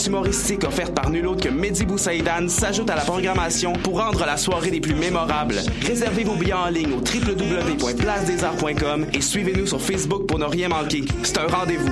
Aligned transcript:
ambiance 0.00 0.06
humoristique 0.06 0.64
offerte 0.64 0.94
par 0.94 1.10
nul 1.10 1.26
autre 1.26 1.42
que 1.42 1.48
Mehdi 1.52 1.84
Boussaïdan 1.84 2.48
s'ajoute 2.48 2.88
à 2.90 2.96
la 2.96 3.02
programmation 3.02 3.72
pour 3.72 4.00
rendre 4.00 4.24
la 4.24 4.36
soirée 4.36 4.70
des 4.70 4.80
plus 4.80 4.94
mémorables. 4.94 5.56
Réservez 5.86 6.24
vos 6.24 6.36
billets 6.36 6.52
en 6.52 6.68
ligne 6.68 6.92
au 6.92 7.00
www.placedesarts.com 7.00 9.06
et 9.12 9.20
suivez-nous 9.20 9.66
sur 9.66 9.80
Facebook 9.80 10.26
pour 10.26 10.38
ne 10.38 10.44
rien 10.44 10.68
manquer. 10.68 11.04
C'est 11.22 11.38
un 11.38 11.46
rendez-vous. 11.46 11.90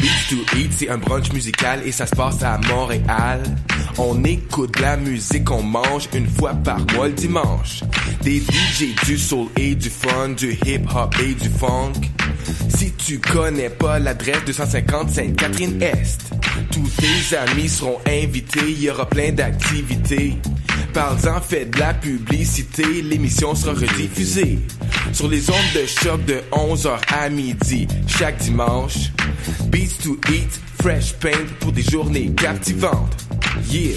Beats 0.00 0.28
to 0.28 0.36
Eat, 0.56 0.72
c'est 0.72 0.88
un 0.88 0.98
brunch 0.98 1.32
musical 1.32 1.80
et 1.84 1.92
ça 1.92 2.06
se 2.06 2.14
passe 2.14 2.42
à 2.42 2.58
Montréal. 2.68 3.42
On 3.96 4.22
écoute 4.24 4.78
la 4.78 4.96
musique, 4.96 5.50
on 5.50 5.62
mange 5.62 6.08
une 6.14 6.28
fois 6.28 6.54
par 6.54 6.78
mois 6.94 7.08
le 7.08 7.14
dimanche. 7.14 7.82
Des 8.22 8.38
DJ 8.38 8.94
du 9.04 9.18
soul 9.18 9.48
et 9.56 9.74
du 9.74 9.90
fun, 9.90 10.30
du 10.30 10.52
hip 10.66 10.82
hop 10.94 11.14
et 11.20 11.34
du 11.34 11.48
funk. 11.48 11.92
Si 12.78 12.92
tu 12.92 13.18
connais 13.18 13.70
pas 13.70 13.98
l'adresse 13.98 14.44
250 14.46 15.10
Sainte-Catherine-Est, 15.10 16.30
tous 16.70 16.88
tes 16.96 17.36
amis 17.36 17.68
seront 17.68 17.98
invités, 18.06 18.60
il 18.68 18.80
y 18.84 18.88
aura 18.88 19.04
plein 19.04 19.32
d'activités. 19.32 20.36
Parle-en, 20.94 21.40
fais 21.40 21.64
de 21.64 21.76
la 21.76 21.92
publicité, 21.92 23.02
l'émission 23.02 23.56
sera 23.56 23.72
rediffusée 23.72 24.60
sur 25.12 25.26
les 25.26 25.50
ondes 25.50 25.56
de 25.74 25.86
choc 25.86 26.24
de 26.24 26.40
11h 26.52 27.00
à 27.08 27.28
midi 27.28 27.88
chaque 28.06 28.36
dimanche. 28.36 29.10
Beats 29.64 29.98
to 30.04 30.16
Eat, 30.32 30.60
Fresh 30.80 31.14
Paint 31.14 31.48
pour 31.58 31.72
des 31.72 31.82
journées 31.82 32.32
captivantes. 32.36 33.26
Yeah! 33.68 33.96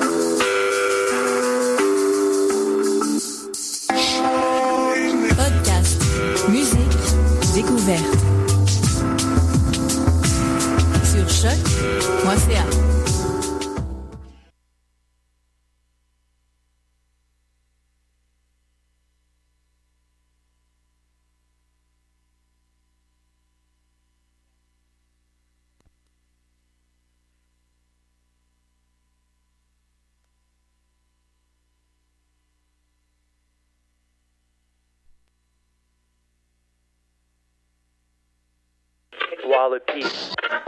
Sur 11.03 11.29
choc.ca. 11.29 12.90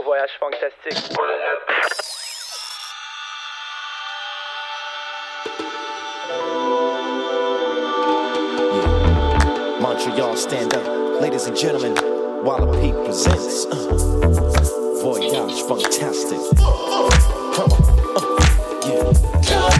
Voyage 0.04 0.30
fantastique. 0.38 1.16
Montreal, 9.80 10.36
stand 10.36 10.74
up. 10.74 11.20
Ladies 11.20 11.46
and 11.46 11.56
gentlemen, 11.56 11.94
Walla 12.44 12.72
P 12.80 12.92
presents 13.04 13.66
uh, 13.66 13.74
Voyage 15.02 15.62
Fantastic. 15.62 16.38
Come 16.56 17.72
on. 17.72 17.82
uh, 18.14 19.40
yeah. 19.42 19.73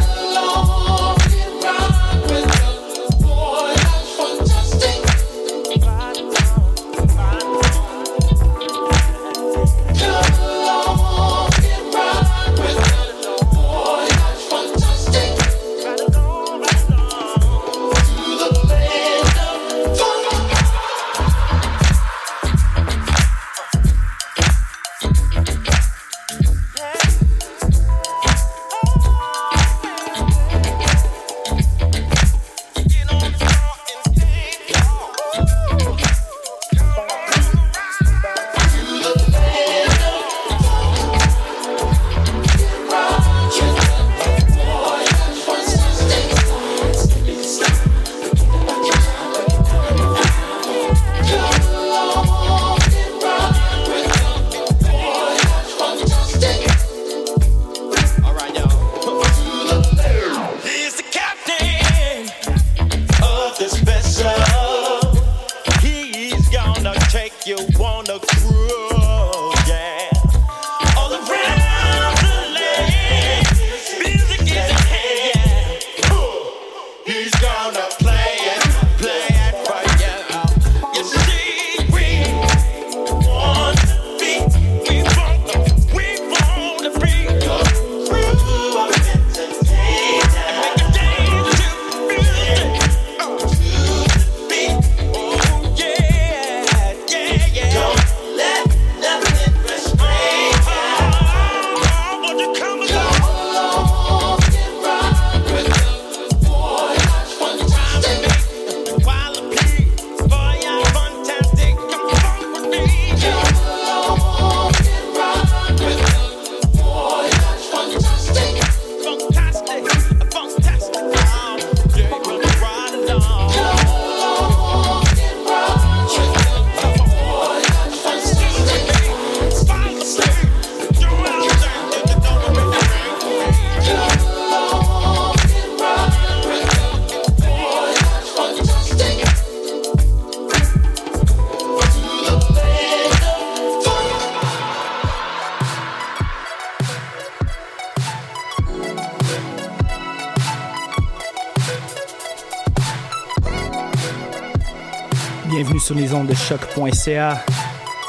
Sur 155.85 155.97
les 155.97 156.15
ondes 156.15 156.29
de 156.29 156.35
choq.ca. 156.35 157.45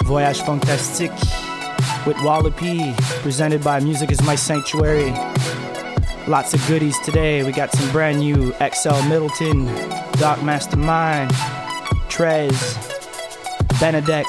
Voyage 0.05 0.41
fantastique 0.43 1.11
with 2.07 2.15
Walla 2.23 2.49
P, 2.49 2.93
presented 3.21 3.61
by 3.65 3.81
Music 3.81 4.09
is 4.11 4.21
My 4.21 4.35
Sanctuary. 4.35 5.11
Lots 6.25 6.53
of 6.53 6.65
goodies 6.69 6.97
today. 7.01 7.43
We 7.43 7.51
got 7.51 7.73
some 7.73 7.91
brand 7.91 8.19
new 8.19 8.53
XL 8.61 9.03
Middleton, 9.09 9.65
Doc 10.13 10.41
Mastermind, 10.41 11.31
Trez, 12.07 12.55
Benedek, 13.77 14.23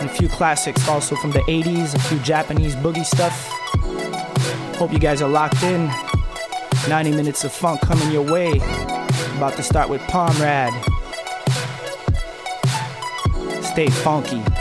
and 0.00 0.08
a 0.08 0.12
few 0.12 0.28
classics 0.28 0.88
also 0.88 1.16
from 1.16 1.32
the 1.32 1.40
80s, 1.48 1.96
a 1.96 1.98
few 1.98 2.20
Japanese 2.20 2.76
boogie 2.76 3.04
stuff. 3.04 3.34
Hope 4.76 4.92
you 4.92 5.00
guys 5.00 5.20
are 5.20 5.28
locked 5.28 5.64
in. 5.64 5.90
90 6.88 7.10
minutes 7.10 7.42
of 7.42 7.50
funk 7.50 7.80
coming 7.80 8.12
your 8.12 8.22
way. 8.22 8.52
About 9.34 9.56
to 9.56 9.64
start 9.64 9.88
with 9.88 10.00
Pomrad. 10.02 10.85
Stay 13.76 13.90
funky. 13.90 14.55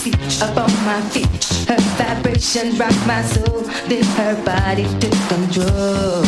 feet, 0.00 0.42
up 0.42 0.56
my 0.56 1.00
feet. 1.12 1.44
Her 1.68 1.76
vibrations 1.98 2.78
rock 2.80 2.96
my 3.06 3.22
soul. 3.22 3.60
Then 3.88 4.04
her 4.16 4.34
body 4.44 4.86
took 4.98 5.16
control. 5.28 6.24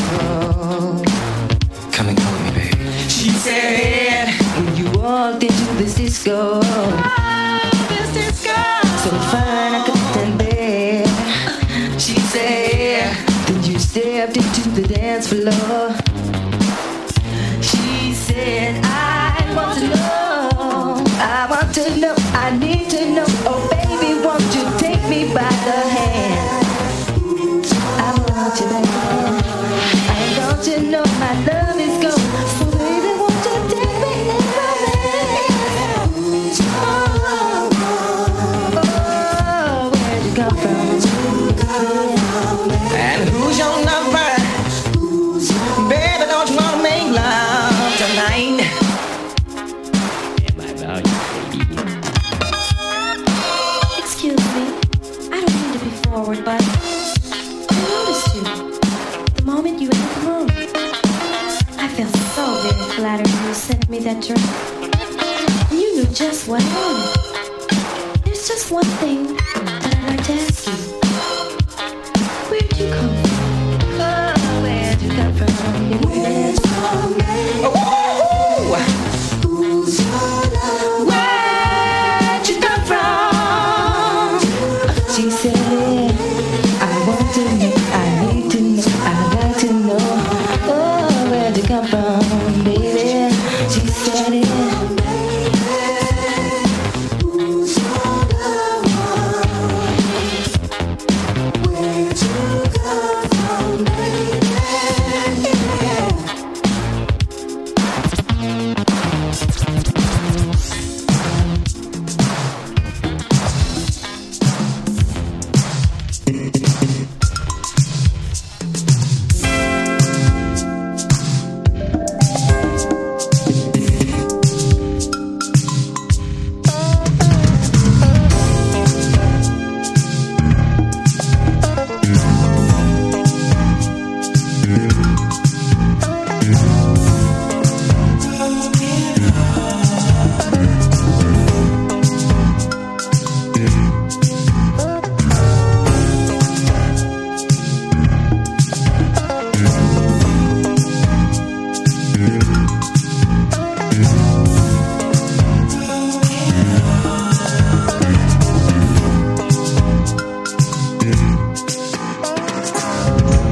Come 1.94 2.08
and 2.10 2.18
call 2.20 2.38
me, 2.44 2.50
babe. 2.52 2.74
She 3.08 3.30
said, 3.30 4.28
When 4.56 4.76
you 4.76 4.86
walked 5.00 5.42
into 5.42 5.74
this 5.80 5.94
disco, 5.94 6.60
oh, 6.62 7.70
this 7.88 8.08
disco. 8.12 8.60
So 9.04 9.10
fine, 9.32 9.74
I 9.78 9.82
couldn't 9.86 10.36
bear. 10.38 11.06
She 11.98 12.16
said, 12.32 13.16
Then 13.46 13.64
you 13.64 13.78
stepped 13.78 14.36
into 14.36 14.68
the 14.70 14.86
dance 14.94 15.28
floor. 15.28 15.81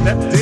that 0.05 0.40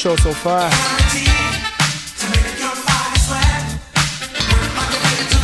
show 0.00 0.16
so 0.16 0.32
far. 0.32 0.70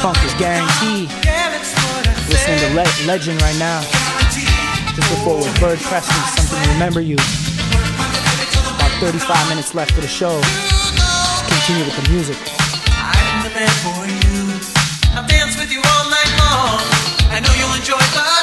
Funk 0.01 0.17
is 0.25 0.33
guaranteed. 0.41 1.13
Listening 2.33 2.61
to 2.65 2.69
Le- 2.73 3.07
Legend 3.07 3.37
right 3.43 3.59
now. 3.59 3.83
Just 4.97 5.13
before 5.13 5.37
was 5.37 5.53
Bird 5.61 5.79
Preston, 5.81 6.17
Something 6.41 6.63
to 6.65 6.73
Remember 6.73 7.03
You. 7.03 7.17
About 8.81 8.97
35 9.05 9.49
minutes 9.51 9.75
left 9.75 9.93
for 9.93 10.01
the 10.01 10.09
show. 10.09 10.41
Continue 11.53 11.85
with 11.85 11.97
the 12.01 12.09
music. 12.09 12.39
I'm 12.97 13.45
the 13.45 13.53
man 13.53 13.69
for 13.85 14.09
you. 14.09 14.57
I've 15.13 15.29
with 15.61 15.71
you 15.71 15.85
all 15.85 16.09
night 16.09 16.33
long. 16.41 16.81
I 17.29 17.41
know 17.45 17.53
you'll 17.61 17.77
enjoy 17.77 18.01
the 18.17 18.36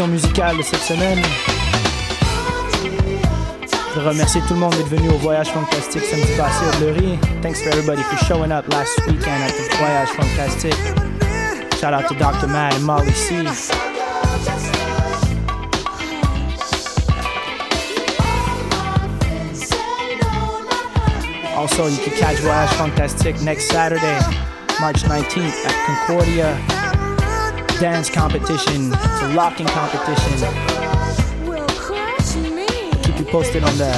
musicale 0.00 0.56
cette 0.62 0.80
semaine. 0.80 1.20
Je 3.94 4.00
veux 4.00 4.08
remercier 4.08 4.40
tout 4.48 4.54
le 4.54 4.60
monde 4.60 4.74
d'être 4.74 4.88
venu 4.88 5.10
au 5.10 5.18
Voyage 5.18 5.48
Fantastique 5.48 6.02
samedi 6.04 6.32
passé 6.36 6.64
au 6.66 6.78
Bleury. 6.78 7.18
Thanks 7.42 7.60
for 7.60 7.68
everybody 7.68 8.02
for 8.02 8.16
showing 8.24 8.50
up 8.50 8.66
last 8.72 8.98
weekend 9.06 9.42
at 9.42 9.52
the 9.52 9.76
Voyage 9.76 10.08
Fantastique. 10.08 10.74
Shout 11.78 11.92
out 11.92 12.08
to 12.08 12.14
Dr. 12.14 12.46
Matt 12.46 12.74
and 12.74 12.84
Molly 12.84 13.12
C. 13.12 13.36
Also, 21.54 21.86
you 21.88 21.98
can 21.98 22.14
catch 22.18 22.38
Voyage 22.38 22.70
Fantastique 22.70 23.42
next 23.42 23.68
Saturday, 23.68 24.18
March 24.80 25.02
19th 25.02 25.66
at 25.66 26.06
Concordia 26.06 26.81
Dance 27.82 28.08
Competition. 28.08 28.92
A 28.92 29.34
locking 29.34 29.66
competition. 29.66 30.38
Keep 33.02 33.18
you 33.18 33.24
posted 33.24 33.64
on 33.64 33.76
the 33.76 33.90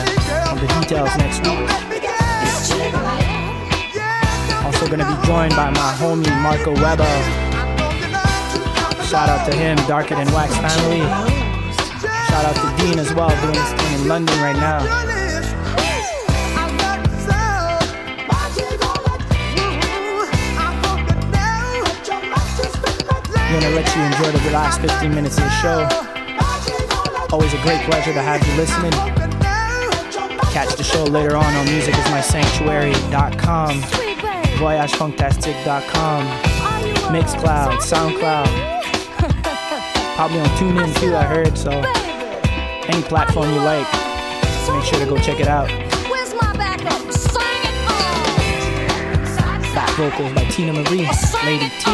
on 0.48 0.56
the 0.56 0.66
details 0.80 1.14
next 1.18 1.40
week. 1.40 1.68
Also 4.64 4.86
gonna 4.88 5.04
be 5.04 5.26
joined 5.26 5.54
by 5.54 5.68
my 5.68 5.92
homie 6.00 6.24
Marco 6.40 6.72
Weber. 6.72 7.04
Shout 9.04 9.28
out 9.28 9.44
to 9.50 9.54
him, 9.54 9.76
Darker 9.86 10.14
Than 10.14 10.32
Wax 10.32 10.56
family. 10.56 11.00
Shout 12.30 12.46
out 12.46 12.56
to 12.56 12.82
Dean 12.82 12.98
as 12.98 13.12
well, 13.12 13.28
doing 13.42 13.52
his 13.52 13.72
thing 13.74 14.00
in 14.00 14.08
London 14.08 14.40
right 14.40 14.56
now. 14.56 15.13
Gonna 23.54 23.70
let 23.70 23.86
you 23.94 24.02
enjoy 24.02 24.32
the 24.32 24.50
last 24.50 24.80
15 24.80 25.14
minutes 25.14 25.38
of 25.38 25.44
the 25.44 25.50
show. 25.50 25.86
Always 27.30 27.54
a 27.54 27.62
great 27.62 27.80
pleasure 27.82 28.12
to 28.12 28.20
have 28.20 28.44
you 28.44 28.52
listening. 28.54 28.90
Catch 30.50 30.74
the 30.74 30.82
show 30.82 31.04
later 31.04 31.36
on 31.36 31.54
on 31.54 31.64
musicIsMySanctuary.com, 31.66 33.80
VoyageFunktastic.com, 34.58 36.26
Mixcloud, 37.14 37.78
SoundCloud, 37.78 38.48
probably 40.16 40.40
on 40.40 40.48
TuneIn 40.58 40.92
too, 40.98 41.14
I 41.14 41.22
heard. 41.22 41.56
So 41.56 41.70
any 42.90 43.02
platform 43.04 43.52
you 43.52 43.60
like, 43.60 43.86
make 44.74 44.84
sure 44.84 44.98
to 44.98 45.06
go 45.06 45.16
check 45.18 45.38
it 45.38 45.46
out. 45.46 45.70
Where's 46.10 46.34
my 46.34 46.52
backup? 46.56 47.12
Sing 47.12 47.62
it 47.62 47.76
on. 49.38 49.62
Back 49.76 49.90
vocals 49.90 50.32
by 50.32 50.44
Teena 50.46 50.72
Marie, 50.74 51.06
Lady 51.44 51.70
T. 51.78 51.92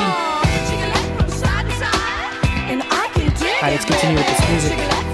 let's 3.80 3.90
continue 3.90 4.16
with 4.18 4.26
this 4.26 4.50
music. 4.50 5.09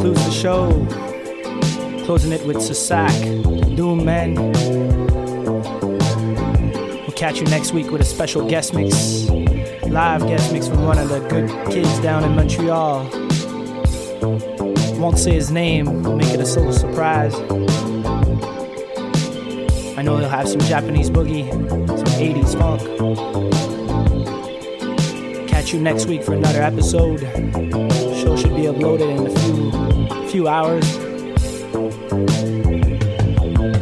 Concludes 0.00 0.24
the 0.24 0.32
show. 0.32 0.70
Closing 2.06 2.32
it 2.32 2.42
with 2.46 2.56
Sasak, 2.56 3.76
Doom 3.76 4.02
Men. 4.02 4.34
We'll 7.02 7.12
catch 7.12 7.38
you 7.38 7.44
next 7.48 7.72
week 7.72 7.90
with 7.90 8.00
a 8.00 8.04
special 8.04 8.48
guest 8.48 8.72
mix. 8.72 9.28
Live 9.86 10.22
guest 10.22 10.54
mix 10.54 10.68
from 10.68 10.86
one 10.86 10.98
of 10.98 11.10
the 11.10 11.20
good 11.28 11.50
kids 11.70 11.98
down 12.00 12.24
in 12.24 12.34
Montreal. 12.34 13.10
Won't 14.98 15.18
say 15.18 15.34
his 15.34 15.50
name, 15.50 16.16
make 16.16 16.32
it 16.32 16.40
a 16.40 16.44
little 16.44 16.72
surprise. 16.72 17.34
I 19.98 20.02
know 20.02 20.16
he'll 20.16 20.30
have 20.30 20.48
some 20.48 20.60
Japanese 20.60 21.10
boogie, 21.10 21.46
some 21.86 22.06
80s 22.18 22.58
funk. 22.58 22.80
Catch 25.46 25.74
you 25.74 25.80
next 25.80 26.06
week 26.06 26.22
for 26.22 26.32
another 26.32 26.62
episode. 26.62 27.20
Show 27.20 28.36
should 28.36 28.56
be 28.56 28.62
uploaded 28.62 29.10
in 29.14 29.26
a 29.26 29.40
few 29.40 29.69
few 30.30 30.46
hours. 30.46 30.84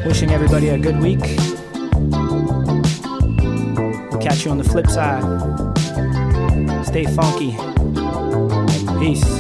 Wishing 0.07 0.31
everybody 0.31 0.71
a 0.71 0.79
good 0.79 0.99
week. 0.99 1.21
We'll 4.11 4.21
catch 4.23 4.47
you 4.47 4.51
on 4.51 4.57
the 4.57 4.65
flip 4.65 4.87
side. 4.87 5.23
Stay 6.87 7.05
funky. 7.05 7.55
Peace. 8.99 9.38